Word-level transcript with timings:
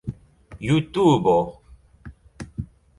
jutubo 0.65 1.35